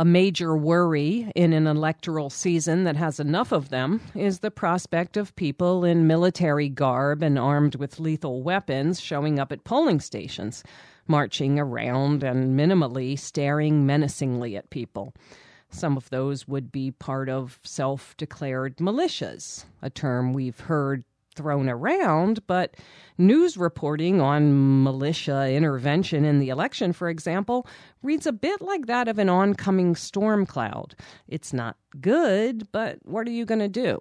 [0.00, 5.16] A major worry in an electoral season that has enough of them is the prospect
[5.16, 10.62] of people in military garb and armed with lethal weapons showing up at polling stations,
[11.08, 15.14] marching around and minimally staring menacingly at people.
[15.68, 21.02] Some of those would be part of self declared militias, a term we've heard
[21.38, 22.74] thrown around, but
[23.16, 27.64] news reporting on militia intervention in the election, for example,
[28.02, 30.96] reads a bit like that of an oncoming storm cloud.
[31.28, 34.00] It's not good, but what are you going to do?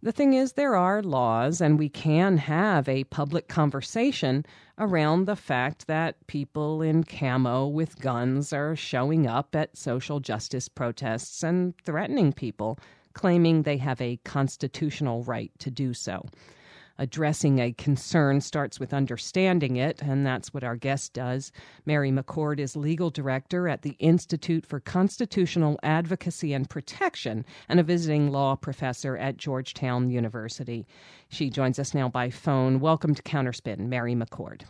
[0.00, 4.46] The thing is, there are laws, and we can have a public conversation
[4.78, 10.68] around the fact that people in camo with guns are showing up at social justice
[10.68, 12.78] protests and threatening people,
[13.12, 16.24] claiming they have a constitutional right to do so
[17.00, 21.50] addressing a concern starts with understanding it, and that's what our guest does.
[21.86, 27.82] Mary McCord is legal director at the Institute for Constitutional Advocacy and Protection and a
[27.82, 30.86] visiting law professor at Georgetown University.
[31.30, 32.80] She joins us now by phone.
[32.80, 34.64] Welcome to Counterspin, Mary McCord.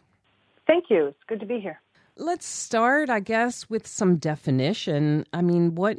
[0.68, 1.08] Thank you.
[1.08, 1.80] It's good to be here.
[2.16, 5.24] Let's start, I guess, with some definition.
[5.32, 5.98] I mean, what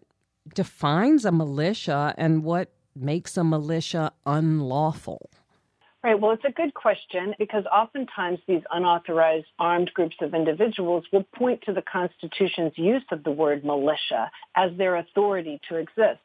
[0.56, 5.30] defines a militia and what makes a militia unlawful?
[6.04, 6.20] Right.
[6.20, 11.62] Well, it's a good question because oftentimes these unauthorized armed groups of individuals will point
[11.68, 16.20] to the Constitution's use of the word militia as their authority to exist.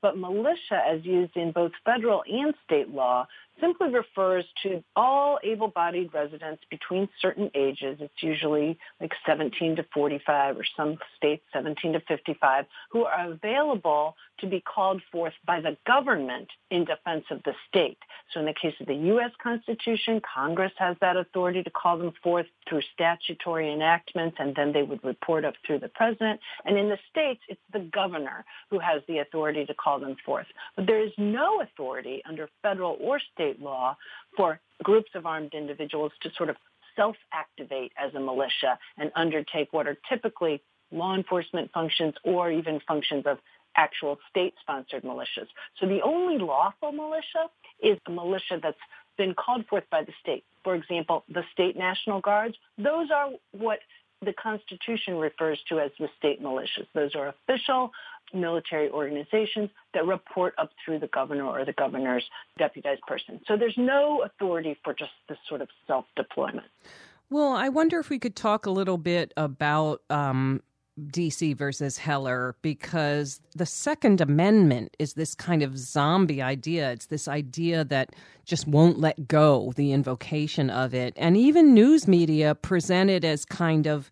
[0.00, 3.26] But militia, as used in both federal and state law,
[3.60, 7.98] simply refers to all able-bodied residents between certain ages.
[8.00, 14.16] It's usually like 17 to 45 or some states 17 to 55 who are available
[14.40, 17.98] to be called forth by the government in defense of the state.
[18.32, 19.30] So in the case of the U.S.
[19.42, 24.82] Constitution, Congress has that authority to call them forth through statutory enactments, and then they
[24.82, 26.40] would report up through the president.
[26.64, 30.46] And in the states, it's the governor who has the authority to call them forth.
[30.74, 33.96] But there is no authority under federal or state law
[34.36, 36.56] for groups of armed individuals to sort of
[36.96, 43.24] self-activate as a militia and undertake what are typically law enforcement functions or even functions
[43.26, 43.38] of
[43.76, 45.48] actual state-sponsored militias.
[45.78, 47.50] So the only lawful militia
[47.82, 48.78] is a militia that's
[49.18, 50.44] been called forth by the state.
[50.64, 53.80] For example, the state national guards, those are what
[54.24, 56.86] the Constitution refers to as the state militias.
[56.94, 57.90] Those are official
[58.34, 62.24] military organizations that report up through the governor or the governor's
[62.58, 63.40] deputized person.
[63.46, 66.66] So there's no authority for just this sort of self-deployment.
[67.30, 70.62] Well, I wonder if we could talk a little bit about um,
[71.00, 76.92] DC versus Heller because the Second Amendment is this kind of zombie idea.
[76.92, 81.12] It's this idea that just won't let go, the invocation of it.
[81.16, 84.10] And even news media present it as kind of,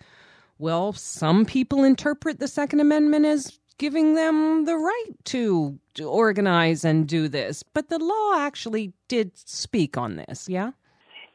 [0.58, 7.06] well, some people interpret the Second Amendment as giving them the right to, organize and
[7.06, 7.62] do this.
[7.62, 10.72] But the law actually did speak on this, yeah?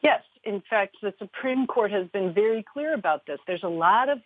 [0.02, 0.22] Yes.
[0.44, 3.38] In fact, the Supreme Court has been very clear about this.
[3.46, 4.18] There's a lot of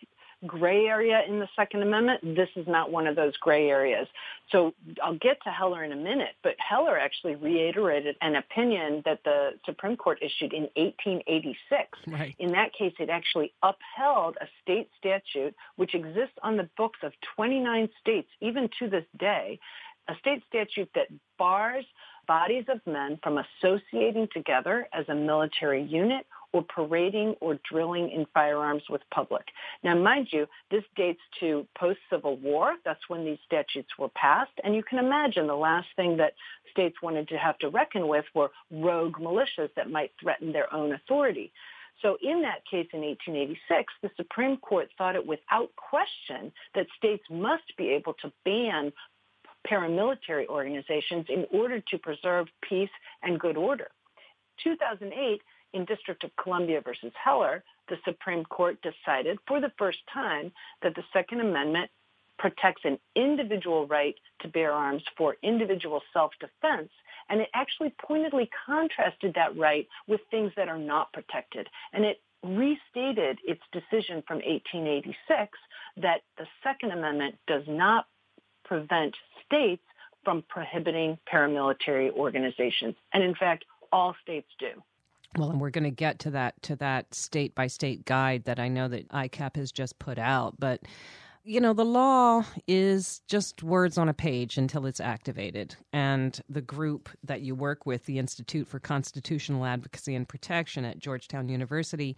[0.45, 2.21] gray area in the Second Amendment.
[2.35, 4.07] This is not one of those gray areas.
[4.51, 4.73] So
[5.03, 9.51] I'll get to Heller in a minute, but Heller actually reiterated an opinion that the
[9.65, 11.99] Supreme Court issued in 1886.
[12.07, 12.35] Right.
[12.39, 17.13] In that case, it actually upheld a state statute which exists on the books of
[17.35, 19.59] 29 states, even to this day,
[20.07, 21.07] a state statute that
[21.37, 21.85] bars
[22.27, 26.25] bodies of men from associating together as a military unit
[26.55, 29.43] or parading or drilling in firearms with public.
[29.83, 32.75] Now, mind you, this dates to post-Civil War.
[32.85, 34.53] That's when these statutes were passed.
[34.63, 36.33] And you can imagine the last thing that
[36.71, 40.93] states wanted to have to reckon with were rogue militias that might threaten their own
[40.93, 41.51] authority.
[42.01, 47.23] So in that case in 1886, the Supreme Court thought it without question that states
[47.29, 48.93] must be able to ban
[49.69, 52.89] paramilitary organizations in order to preserve peace
[53.23, 53.89] and good order.
[54.63, 55.41] 2008,
[55.75, 60.51] in District of Columbia versus Heller, the Supreme Court decided for the first time
[60.81, 61.91] that the Second Amendment
[62.39, 66.89] protects an individual right to bear arms for individual self-defense,
[67.29, 71.67] and it actually pointedly contrasted that right with things that are not protected.
[71.93, 75.57] And it restated its decision from 1886
[75.97, 78.07] that the Second Amendment does not
[78.63, 79.15] prevent
[79.45, 79.83] states
[80.23, 82.95] from prohibiting paramilitary organizations.
[83.13, 84.71] And in fact, all states do.
[85.37, 88.59] Well, and we're going to get to that to that state by state guide that
[88.59, 90.81] I know that ICAP has just put out, but
[91.47, 95.75] you know, the law is just words on a page until it's activated.
[95.93, 100.97] And the group that you work with, the Institute for Constitutional Advocacy and Protection at
[100.97, 102.17] Georgetown University,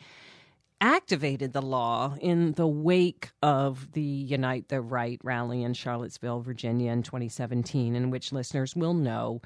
[0.80, 6.92] activated the law in the wake of the Unite the Right rally in Charlottesville, Virginia
[6.94, 9.42] in 2017, in which listeners will know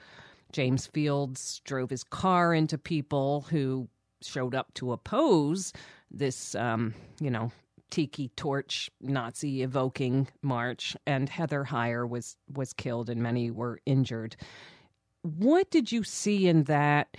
[0.51, 3.88] James Fields drove his car into people who
[4.21, 5.74] showed up to oppose
[6.09, 7.51] this, um, you know,
[7.89, 14.36] tiki torch Nazi evoking march, and Heather Heyer was was killed and many were injured.
[15.24, 17.18] What did you see in that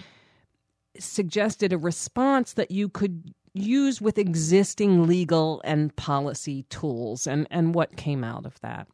[0.99, 7.75] suggested a response that you could use with existing legal and policy tools, and and
[7.75, 8.89] what came out of that?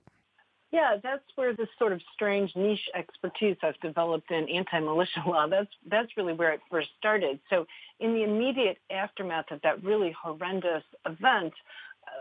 [0.78, 5.72] Yeah, that's where this sort of strange niche expertise I've developed in anti-militia law, that's,
[5.90, 7.40] that's really where it first started.
[7.50, 7.66] So
[7.98, 11.52] in the immediate aftermath of that really horrendous event,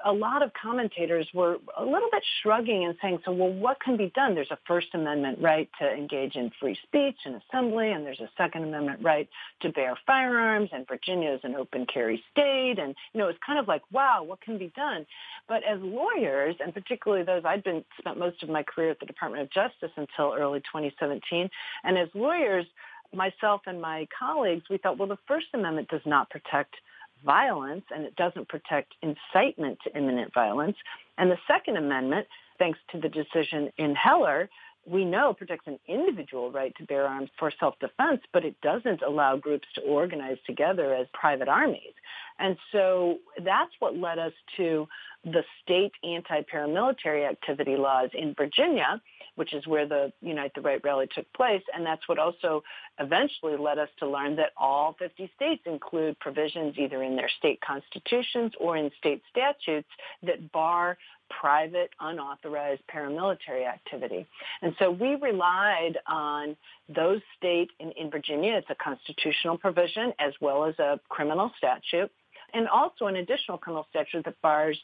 [0.05, 3.97] a lot of commentators were a little bit shrugging and saying, so, well, what can
[3.97, 4.35] be done?
[4.35, 8.29] There's a First Amendment right to engage in free speech and assembly, and there's a
[8.37, 9.29] Second Amendment right
[9.61, 12.79] to bear firearms, and Virginia is an open carry state.
[12.79, 15.05] And, you know, it's kind of like, wow, what can be done?
[15.47, 19.05] But as lawyers, and particularly those, I'd been spent most of my career at the
[19.05, 21.49] Department of Justice until early 2017.
[21.83, 22.65] And as lawyers,
[23.13, 26.75] myself and my colleagues, we thought, well, the First Amendment does not protect
[27.25, 30.77] violence and it doesn't protect incitement to imminent violence.
[31.17, 32.27] And the Second Amendment,
[32.59, 34.49] thanks to the decision in Heller,
[34.85, 39.35] we know protects an individual right to bear arms for self-defense, but it doesn't allow
[39.35, 41.93] groups to organize together as private armies.
[42.39, 44.87] And so that's what led us to
[45.25, 49.01] the state anti-paramilitary activity laws in Virginia,
[49.37, 51.61] which is where the Unite the Right rally took place.
[51.73, 52.63] And that's what also
[52.99, 57.61] eventually led us to learn that all 50 states include provisions either in their state
[57.61, 59.89] constitutions or in state statutes
[60.23, 60.97] that bar
[61.29, 64.25] private unauthorized paramilitary activity.
[64.61, 66.55] And so we relied on
[66.89, 72.11] those state in, in Virginia, it's a constitutional provision as well as a criminal statute,
[72.53, 74.79] and also an additional criminal statute that bars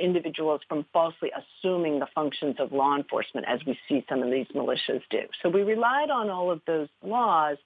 [0.00, 4.46] individuals from falsely assuming the functions of law enforcement as we see some of these
[4.54, 5.22] militias do.
[5.42, 7.56] So we relied on all of those laws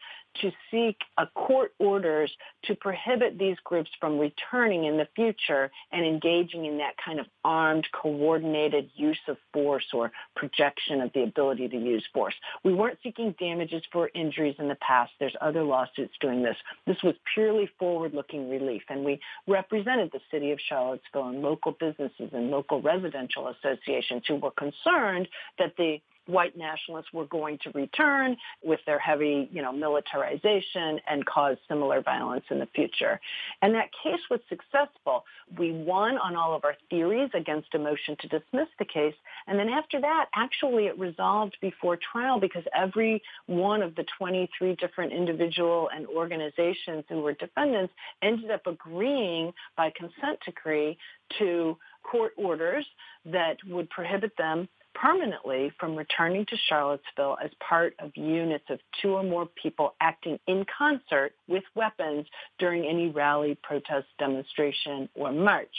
[0.40, 2.30] to seek a court orders
[2.64, 7.26] to prohibit these groups from returning in the future and engaging in that kind of
[7.44, 12.34] armed, coordinated use of force or projection of the ability to use force.
[12.64, 15.12] We weren't seeking damages for injuries in the past.
[15.18, 16.56] There's other lawsuits doing this.
[16.86, 22.30] This was purely forward-looking relief, and we represented the city of Charlottesville and local businesses
[22.32, 28.36] and local residential associations who were concerned that the white nationalists were going to return
[28.62, 33.20] with their heavy, you know, militarization and cause similar violence in the future.
[33.60, 35.24] And that case was successful.
[35.58, 39.14] We won on all of our theories against a motion to dismiss the case.
[39.46, 44.76] And then after that, actually it resolved before trial because every one of the 23
[44.76, 47.92] different individual and organizations who were defendants
[48.22, 50.96] ended up agreeing by consent decree
[51.38, 52.86] to court orders
[53.24, 59.10] that would prohibit them permanently from returning to Charlottesville as part of units of two
[59.10, 62.26] or more people acting in concert with weapons
[62.58, 65.74] during any rally, protest, demonstration, or march.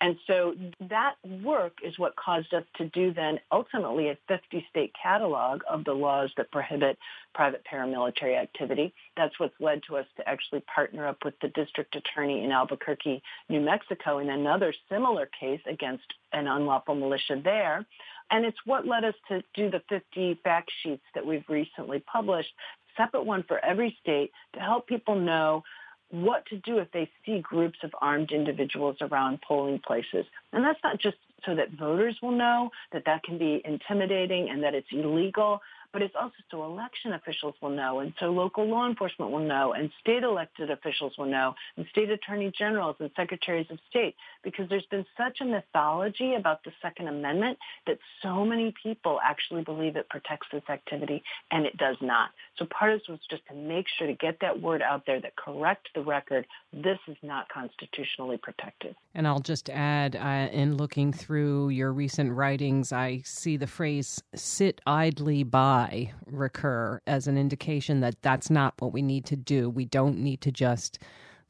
[0.00, 0.54] And so
[0.90, 5.84] that work is what caused us to do then ultimately a 50 state catalog of
[5.84, 6.98] the laws that prohibit
[7.34, 8.92] private paramilitary activity.
[9.16, 13.22] That's what's led to us to actually partner up with the district attorney in Albuquerque,
[13.48, 17.86] New Mexico in another similar case against an unlawful militia there.
[18.30, 22.50] And it's what led us to do the 50 fact sheets that we've recently published,
[22.96, 25.62] separate one for every state to help people know
[26.10, 30.24] what to do if they see groups of armed individuals around polling places.
[30.52, 34.62] And that's not just so that voters will know that that can be intimidating and
[34.62, 35.60] that it's illegal,
[35.94, 39.72] but it's also so election officials will know and so local law enforcement will know
[39.72, 44.68] and state elected officials will know and state attorney generals and secretaries of state because
[44.68, 49.94] there's been such a mythology about the Second Amendment that so many people actually believe
[49.94, 51.22] it protects this activity
[51.52, 52.30] and it does not.
[52.58, 55.20] So part of this was just to make sure to get that word out there
[55.20, 56.44] that correct the record.
[56.72, 58.96] This is not constitutionally protected.
[59.14, 64.20] And I'll just add, uh, in looking through your recent writings, I see the phrase
[64.34, 65.83] sit idly by
[66.26, 69.68] recur as an indication that that's not what we need to do.
[69.70, 70.98] We don't need to just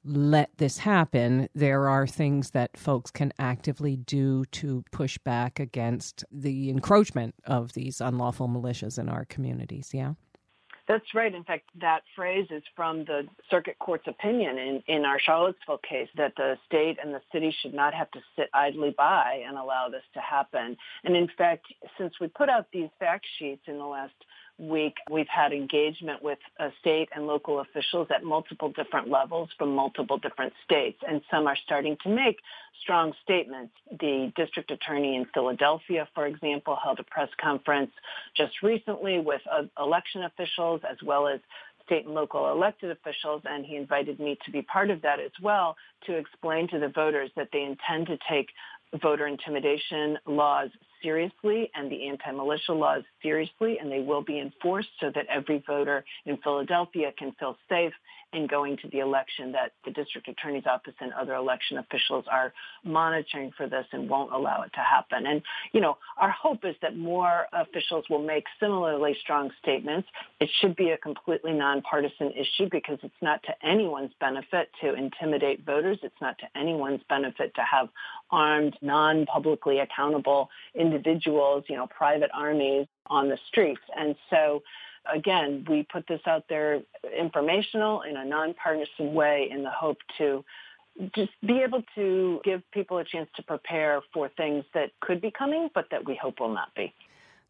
[0.04, 1.48] let this happen.
[1.54, 7.72] There are things that folks can actively do to push back against the encroachment of
[7.72, 9.90] these unlawful militias in our communities.
[9.92, 10.14] Yeah.
[10.86, 11.34] That's right.
[11.34, 16.08] In fact, that phrase is from the circuit court's opinion in, in our Charlottesville case
[16.16, 19.88] that the state and the city should not have to sit idly by and allow
[19.88, 20.76] this to happen.
[21.04, 24.12] And in fact, since we put out these fact sheets in the last
[24.58, 29.74] week, we've had engagement with uh, state and local officials at multiple different levels from
[29.74, 32.38] multiple different states, and some are starting to make
[32.82, 33.72] strong statements.
[33.90, 37.90] The district attorney in Philadelphia, for example, held a press conference
[38.36, 41.40] just recently with uh, election officials as well as
[41.84, 45.32] state and local elected officials, and he invited me to be part of that as
[45.42, 48.48] well to explain to the voters that they intend to take
[49.00, 50.70] voter intimidation laws
[51.02, 56.04] seriously and the anti-militia laws seriously, and they will be enforced so that every voter
[56.24, 57.92] in Philadelphia can feel safe
[58.32, 62.52] in going to the election, that the district attorney's office and other election officials are
[62.82, 65.26] monitoring for this and won't allow it to happen.
[65.26, 65.40] And,
[65.72, 70.08] you know, our hope is that more officials will make similarly strong statements.
[70.40, 75.64] It should be a completely nonpartisan issue because it's not to anyone's benefit to intimidate
[75.64, 75.98] voters.
[76.02, 77.88] It's not to anyone's benefit to have
[78.30, 83.80] armed, non-publicly accountable individuals, you know, private armies on the streets.
[83.96, 84.62] And so
[85.12, 86.82] again, we put this out there
[87.18, 90.44] informational in a nonpartisan way in the hope to
[91.14, 95.30] just be able to give people a chance to prepare for things that could be
[95.30, 96.94] coming, but that we hope will not be.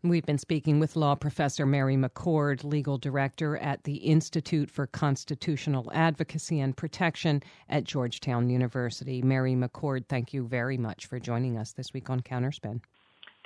[0.04, 5.90] We've been speaking with law professor Mary McCord, legal director at the Institute for Constitutional
[5.94, 9.22] Advocacy and Protection at Georgetown University.
[9.22, 12.82] Mary McCord, thank you very much for joining us this week on Counterspin.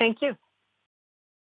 [0.00, 0.34] Thank you.